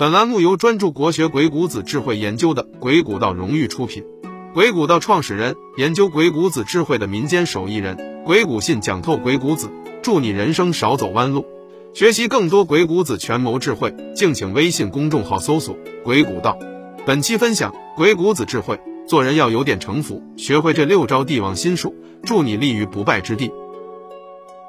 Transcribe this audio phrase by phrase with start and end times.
[0.00, 4.04] 本栏目由专注国学鬼谷子智慧研究的鬼谷道荣誉出品。
[4.54, 8.22] 鬼谷道创始人，研究鬼谷子智慧的民间手艺人。
[8.24, 9.68] 鬼谷信讲透鬼谷子，
[10.00, 11.44] 祝你人生少走弯路。
[11.94, 16.56] 学习更多鬼谷子权谋智慧，敬请微信公众号搜索“鬼谷道”。
[17.04, 18.78] 本期分享鬼谷子智慧：
[19.08, 21.92] 做人要有点城府，学会这六招帝王心术，
[22.22, 23.50] 助你立于不败之地。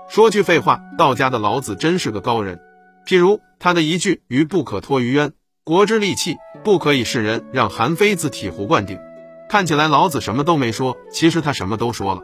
[0.10, 2.60] 说句废话，道家的老子真是个高人。
[3.10, 5.32] 譬如他的一句“鱼不可脱于渊，
[5.64, 9.00] 国之利器不可以示人”，让韩非子醍醐灌顶。
[9.50, 12.22] 看起来老子什么都没说，其实他什么都说了。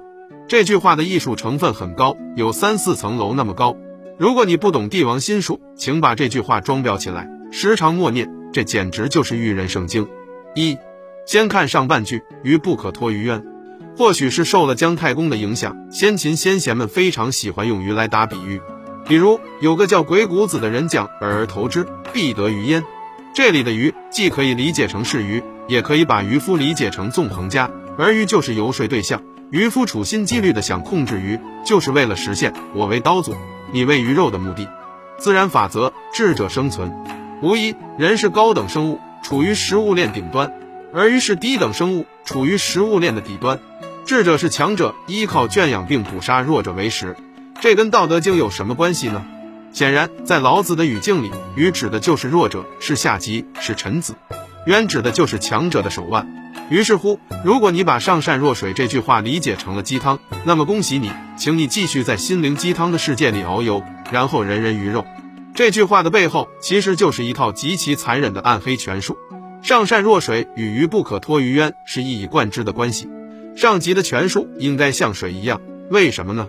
[0.48, 3.76] 这句话的艺术成分很高，有三四层楼那么高。
[4.20, 10.08] 如果你不懂帝王心术，请把这句话装裱起来，时常默念，这简直就是育人圣经。
[10.54, 10.77] 一，
[11.26, 13.44] 先看上半句“鱼不可脱于渊”，
[13.98, 18.62] 或许是受了姜太公的影响，先秦先贤们非常喜欢用鱼来打比喻。
[19.08, 22.84] 比如有个叫鬼谷子的人讲“饵而投之，必得鱼焉”，
[23.36, 29.21] 这里的鱼既可以理解成是鱼，也可以把渔夫理解成纵横家，而鱼就是游说对象。
[29.52, 33.35] 渔夫处心积虑的想控制鱼，就是为了实现我为刀俎，
[33.71, 34.68] 你为鱼肉的目的。
[35.18, 36.91] 自然法则，智者生存。
[37.43, 40.52] 无疑，人是高等生物，处于食物链顶端，
[40.93, 43.60] 而鱼是低等生物，处于食物链的底端。
[44.05, 47.15] 智者是强者，依靠圈养并捕杀弱者为食。
[47.62, 49.26] 这跟《道德经》有什么关系呢？
[49.72, 54.14] 显然，在老子的语境里，鱼指的就是弱者，是下级，是臣子；
[54.68, 56.54] 渊指的就是强者的手腕。
[56.70, 65.06] 于是乎，如果你把“上善若水”这句话理解成了鸡汤，那么恭喜你，请你继续在心灵鸡汤的世界里遨游，然后人人鱼肉。
[65.53, 69.18] 这句话的背后，其实就是一套极其残忍的暗黑权术。
[69.62, 73.09] “上善若水”与“鱼不可脱于渊”是一以贯之的关系。
[73.56, 76.48] 上级的权术应该像水一样，为什么呢？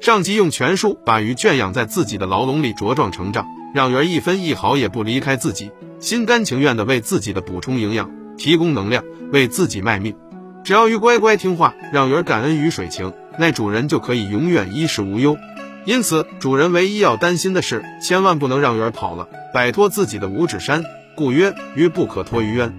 [0.00, 10.14] 上级用权术把鱼圈养在自己的牢笼里茁壮成长，让鱼儿一分一毫也不离开自己，心甘情愿地为自己的补充营养、提供能量，为自己卖命。
[10.62, 15.36] 只要鱼乖乖听话，让鱼儿感恩于水情，那主人就可以永远衣食无忧。
[15.84, 20.84] 因此，主人唯一要担心的是，千万不能让鱼儿跑了，摆脱自己的五指山。
[21.16, 22.72] 故曰：鱼不可脱于渊。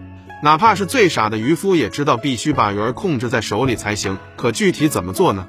[0.43, 4.17] 哪怕是最傻的渔夫也知道，必须把鱼儿控制在手里才行。
[4.35, 5.47] 可具体怎么做呢？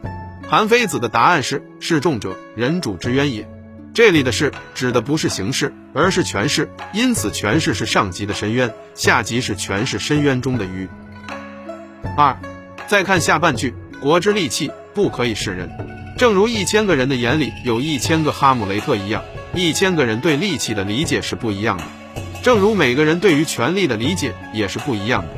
[0.51, 3.47] 韩非子的答案是：示众者，人主之渊也。
[3.93, 6.71] 这里的示指的不是形式，而是权势。
[6.95, 10.89] 因此，权势是上级的深渊，下级是权势深渊中的鱼。
[12.17, 12.41] 二，
[12.87, 15.71] 再看下半句：国之利器，不可以示人。
[16.17, 19.23] 正如一千个人的眼里有一千个哈姆雷特一样，
[19.53, 21.85] 一千个人对利器的理解是不一样的。
[22.43, 25.29] 正如每个人对于权力的理解也是不一样的。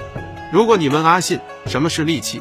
[0.52, 2.40] 如果你问阿信什么是利器？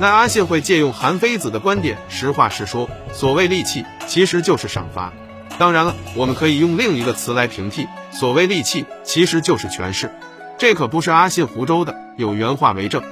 [0.00, 5.12] 那阿信会借用韩非子的观点，实话实说，所谓利器其实就是赏罚。
[5.58, 10.10] 当然了，我们可以用另一个词来平替，所谓利器其实就是权势。
[10.56, 13.02] 这可不是阿信胡诌的，有原话为证：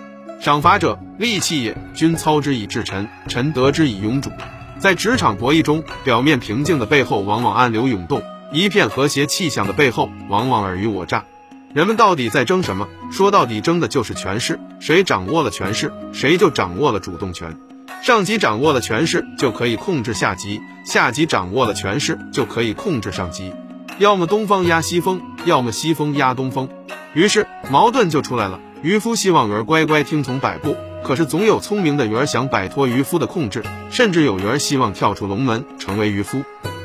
[0.41, 1.77] 赏罚者，利器也。
[1.93, 4.31] 君操之以治臣，臣得之以庸主。
[4.79, 11.27] 在职场博弈中，表面平静的背后，往往暗流涌动；一片和谐气象的背后，往往尔虞我诈。
[11.75, 12.89] 人们到底在争什么？
[13.13, 14.59] 说到底，争的就是权势。
[14.81, 17.59] 谁掌握了权势，谁就掌握了主动权。
[18.03, 23.53] 上级掌握了权势，就可以控制下级；下级掌握了权势，就可以控制上级。
[23.99, 26.71] 要么东方压西风，要么西风压东风。
[27.13, 28.61] 于是矛盾就出来了。
[28.83, 30.75] 渔夫希望鱼儿乖乖听从摆布，
[31.05, 36.43] 可是总有聪明的鱼儿想摆脱渔夫的控制，甚至有鱼儿希望跳出龙门成为渔夫。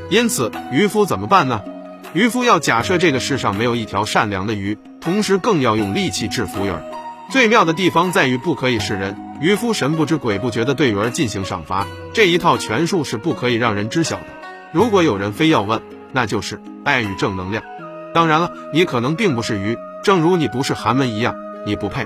[0.10, 1.62] 因此，渔夫怎么办呢？
[2.14, 6.84] 渔夫要假设这个世上没有一条善良的鱼，同时更要用利器制服鱼儿。
[7.32, 11.88] 最妙的地方在于不可以示人，渔夫神不知鬼不觉地对鱼儿进行赏罚。
[12.14, 14.28] 这一套权术是不可以让人知晓的。
[14.72, 15.82] 如果有人非要问，
[16.12, 17.64] 那就是爱与正能量。
[18.14, 21.34] 当然了，你可能并不是鱼，正如你不是寒门一样，
[21.66, 22.06] 你不配。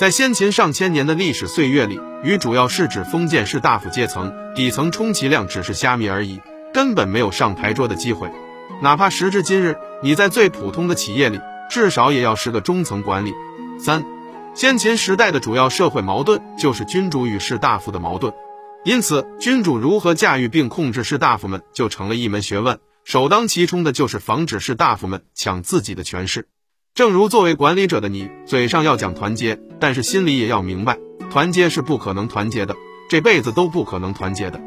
[0.00, 6.40] 在先秦上千年的历史岁月里，鱼主要是指封建士大夫阶层，底层充其量只是虾米而已，
[6.72, 8.28] 根本没有上牌桌的机会。
[8.82, 13.32] 哪怕时至今日，你在最普通的企业里，至少也要是个中层管理。
[13.78, 14.04] 三，
[14.54, 18.32] 先秦时代的主要社会矛盾就是君主与士大夫的矛盾，
[18.84, 22.78] 因此君主如何驾驭并控制士大夫们就成了一门学问。
[23.04, 26.48] 首当其冲的就是防止士大夫们抢自己的权势。
[26.94, 30.98] 正如作为管理者的你，嘴上要讲团结，但是心里也要明白，
[31.30, 32.76] 团结是不可能团结的，
[33.10, 34.60] 这辈子都不可能团结的。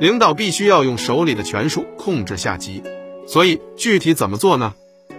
[0.00, 2.82] 领导必须要用手里的权术控制下级。
[3.26, 4.74] 所以具体怎么做呢？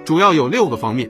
[0.05, 1.09] 主要有六个方面。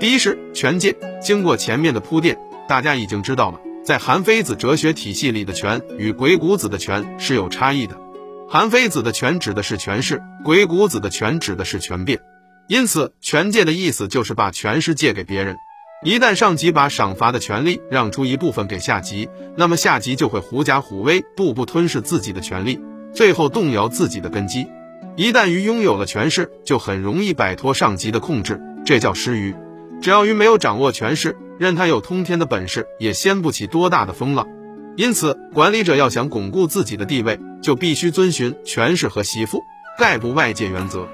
[0.00, 0.96] 第一是权界。
[1.22, 7.96] 经过前面的铺垫，大家已经知道了，在韩非子哲学体系里的权与鬼谷子的权是有差异的。
[8.48, 12.20] 韩非子的权指的是权势，鬼谷子的权指的是权变。
[12.68, 15.56] 因此，权借的意思就是把权势借给别人。
[16.04, 22.78] 一旦上级把赏罚的权利让出一部分给下级，那么下级就会狐假虎威，步步吞噬自己的权利，
[23.12, 24.66] 最后动摇自己的根基。
[25.16, 29.54] 一旦鱼拥有了权势，就很容易摆脱上级的控制，这叫失鱼。
[30.02, 34.46] 只要鱼没有掌握权势，任他有通天的本事，也掀不起多大的风浪。
[34.94, 39.62] 因此，管理者要想巩固自己的地位，就必须遵循权势和媳妇
[39.98, 41.08] 概不外界原则。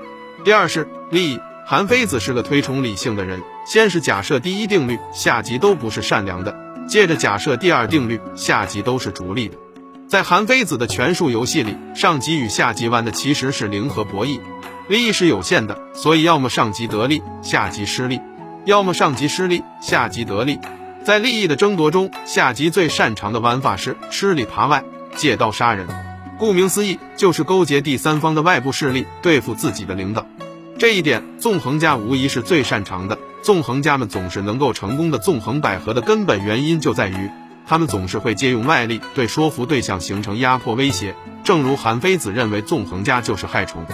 [0.44, 1.38] 第二是利益。
[1.64, 6.52] 韩非子是个推崇理性的人，先是假设第一定律，下级都不是善良的；
[6.88, 9.56] 接着假设第二定律，下级都是逐利的。
[10.12, 14.40] 在韩非子的权术游戏里，上级与下级玩的其实是零和博弈，
[14.86, 18.18] 利益是有限的，所以要么上级得利，下级失利；
[18.66, 20.58] 要么上级失利，下级得利。
[21.02, 24.84] 在利益的争夺中，下级最擅长的玩法是吃里扒外，
[25.16, 25.88] 借刀杀人。
[26.38, 30.26] 顾名思义，就是勾结第三方的外部势力对付自己的领导。
[30.78, 33.18] 这一点，纵横家无疑是最擅长的。
[33.40, 37.30] 纵横家们总是能够成功的纵横捭阖的根本原因就在于，
[37.66, 41.14] 他们总是会借用外力对说服对象形成压迫威胁。
[41.44, 43.84] 正如韩非子认为纵横家就是害虫，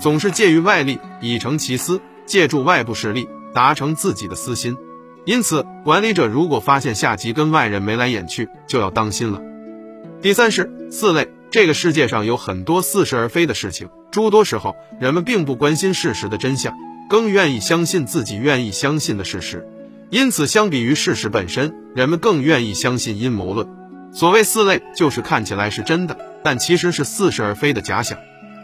[0.00, 4.76] 总是借于外力以成其私，借助外部势力达成自己的私心。
[5.24, 9.42] 因此，管理者如果发现下级跟外人眉来眼去，就要当心了。
[10.22, 13.88] 第三是四类，这个世界上有很多似是而非的事情。
[14.10, 16.74] 诸多时候，人们并不关心事实的真相，
[17.08, 19.68] 更愿意相信自己愿意相信的事实。
[20.10, 23.66] 因此，相比于事实本身，人们更愿意相信阴谋论。
[24.12, 28.16] 所谓四类，就是看起来是真的，但其实是似是而非的假想。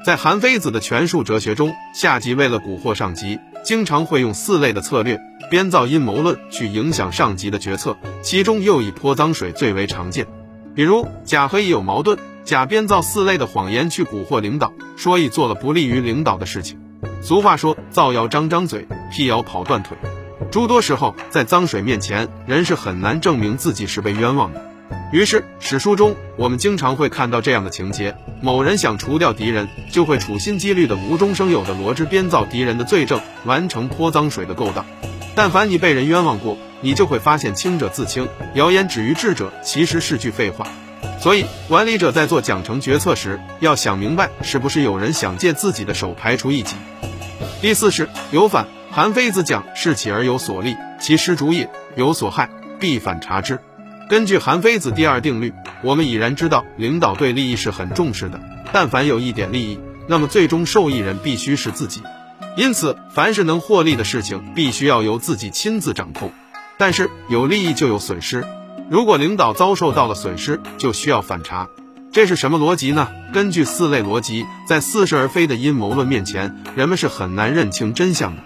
[0.06, 5.18] 在韩非子的权术哲学中，下级为了蛊惑上级，经常会用四类的策略，
[5.50, 7.96] 编造阴谋论去影响上级的决策。
[8.22, 10.28] 其中又以泼脏水最为常见。
[10.76, 12.16] 比如，甲和乙有矛盾。
[12.44, 16.78] 甲编造四类的谎言去蛊惑领导，说乙做了不利于领导的事情。
[17.20, 19.96] 俗话说：“造谣张张嘴，辟谣跑断腿。”
[20.54, 24.64] 诸多时候，在脏水面前，人是很难证明自己是被冤枉的。
[25.10, 34.86] 于是，史书中我们经常会看到这样的情节：某人想除掉敌人，就会处心积虑的无中生有的罗织编造敌人的罪证，完成泼脏水的勾当。
[35.34, 40.68] 但凡你被人冤枉过，你就会发现清者自清，谣言止于智者，其实是句废话。
[41.18, 46.76] 所以，管理者在做奖惩决策时，要想明白是不是有人想借自己的手排除异己。
[47.60, 48.68] 第四是有反。
[48.94, 52.48] 韩非子讲：“事起而有所利，其失主也；有所害，
[52.78, 53.58] 必反察之。”
[54.08, 55.52] 根据韩非子第二定律，
[55.82, 58.40] 我们已然知道，领导对利益是很重视的。
[58.72, 62.04] 但凡有一点利益，那么最终受益人必须是自己。
[62.56, 66.30] 因此，凡是能获利的事情，必须要由自己亲自掌控。
[66.78, 68.46] 但是，有利益就有损失。
[68.88, 71.68] 如果领导遭受到了损失，就需要反查，
[72.12, 73.08] 这是什么逻辑呢？
[73.32, 78.42] 根据四类逻辑，在似是而非的阴谋论面前，人们是很难认清真相的。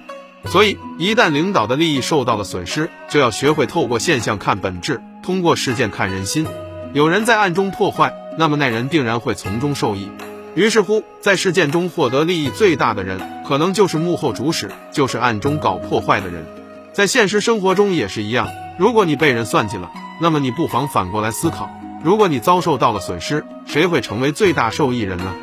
[0.50, 6.46] 所以，一旦领导的利益受到了损失，就要学会透过现象看本质，通过事件看人心。
[6.94, 10.10] 有人在暗中破坏，那么那人定然会从中受益。
[10.54, 16.46] 于是乎，在事件中获得利益最大的人，可能就是幕后主使，就是暗中搞破坏的人。
[16.94, 18.48] 在现实生活中也是一样，
[18.78, 19.90] 如果你被人算计了。
[20.20, 21.70] 那么你不妨反过来思考，
[22.02, 25.34] 如果你遭受到了损失，谁会成为最大受益人呢？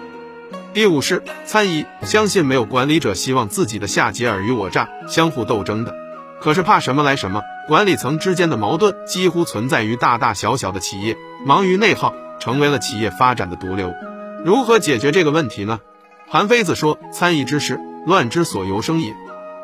[0.75, 5.95] 第五是参疑，相信没有管理者希望自己的下级尔虞我诈、相互斗争的。
[6.41, 11.15] 可是怕什么来什么，管理层之间的矛盾几乎存在于大大小小的企业，
[11.45, 13.93] 忙于内耗，成为了企业发展的毒瘤。
[14.43, 15.79] 如何解决这个问题呢？
[16.27, 19.15] 韩非子说：“参议之事，乱之所由生也。”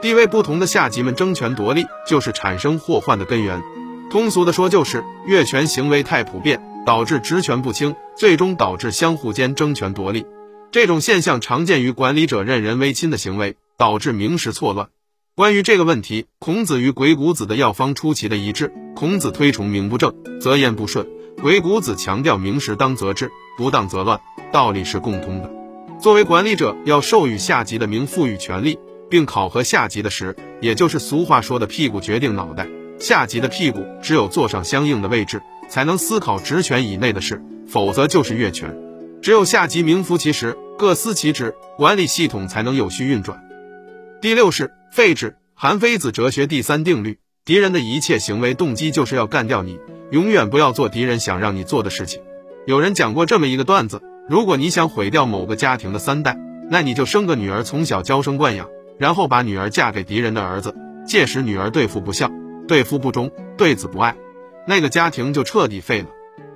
[0.01, 3.61] 地位不同的下级们争权夺利，就是产生祸患的根源。
[4.09, 10.25] 通俗的说，就是越权行为太普遍，导致职权不清，最终导致相互间争权夺利。
[10.71, 14.87] 这种现象常见于管理者任人唯亲的行为，导致名实错乱。
[15.35, 18.71] 关于这个问题，孔子与鬼谷子的药方出奇的一致。
[18.95, 21.05] 孔子推崇名不正则言不顺，
[21.41, 24.21] 鬼谷子强调名实当则治，不当则乱，
[24.53, 25.51] 道理是共通的。
[25.99, 32.65] 作为管理者，要授予下级的名赋予权力，并考核下级的实，也就是俗话说的“屁股决定脑袋”。
[32.97, 38.73] 下级的屁股只有坐上相应的位置，才能思考职权以内的事，否则就是越权。
[39.21, 43.43] 只有下级名副其实，各司其职，管理系统才能有序运转。
[44.19, 45.37] 第六是废止。
[45.53, 52.19] 韩非子哲学第三定律：敌人的一切行为动机就是要干掉你，永远不要做敌人想让你做的事情。
[52.65, 56.35] 有人讲过这么一个段子：如果你想毁掉某个家庭的三代，
[56.71, 60.73] 那你就生个女儿，从小娇生惯养，然后把女儿嫁给敌人的儿子，
[61.05, 62.31] 届时女儿对父不孝。
[62.67, 64.15] 对夫不忠，对子不爱，
[64.65, 66.07] 那个家庭就彻底废了。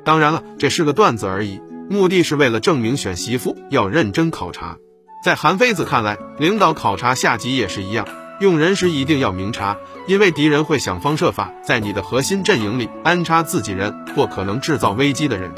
[0.04, 4.78] 当然了，这是个段子而已，目的是为了证明选媳妇要认真考察。
[5.24, 8.08] 在韩非子看来，领导考察下级也是一样，
[8.40, 9.78] 用人时一定要明察，
[10.08, 15.52] 因为敌人会想方设法在你的核心阵营里安插自己人或可能制造危机的人。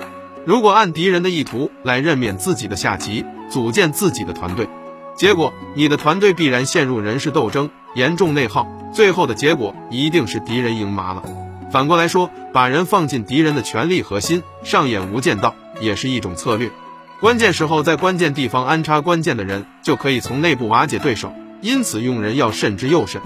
[0.45, 4.69] 如果按敌人的意图来任免自己的下级，组建自己的团队，
[5.15, 11.23] 结果你的团队必然陷入人事斗争，严重内耗，最后的结果一定是敌人赢麻了。
[11.69, 16.71] 反过来说，把人放进敌人的权力核心，上演无间道，也是一种策略。
[17.19, 21.33] 关键时候在关键地方安插关键的人，就可以从内部瓦解对手。
[21.61, 23.21] 因此，用人要慎之又慎。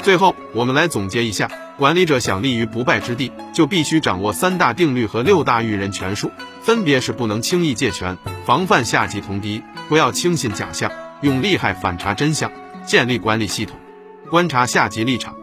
[0.00, 6.30] 最后，我们来总结一下：管理者想立于不败之地，就必须掌握三大定律和六大育人权术，
[6.62, 8.16] 分别是不能轻易借权，
[8.46, 12.52] 防范下级同敌，不要轻信假象，用利害反查真相，
[12.86, 13.76] 建立管理系统，
[14.30, 15.34] 观察下级立场。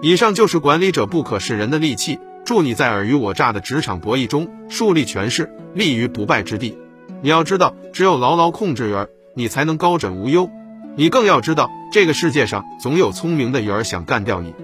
[0.00, 2.20] 以上就是管理者不可示人的利器。
[2.44, 6.76] 祝你在尔虞我诈的职场博弈中树立权势，立于不败之地。
[7.20, 10.50] 你要知道，只有牢牢控制鱼儿，你才能高枕无忧。
[10.96, 14.54] 你更要知道，这个世界上总有聪明的鱼儿想干掉你。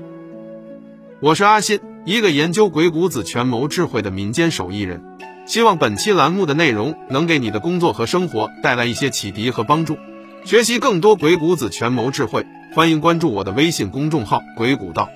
[1.21, 5.03] 我是阿信，一个研究鬼谷子权谋智慧的民间手艺人。
[5.47, 9.97] 希望本期栏目的内容能给你的工作和生活带来一些启迪和帮助。
[10.45, 12.45] 学习更多鬼谷子权谋智慧，
[12.75, 15.09] 欢迎关注我的微信公众号“鬼谷道”。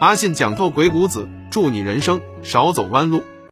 [0.00, 3.22] 阿信讲透鬼谷子，祝你人生少走弯路。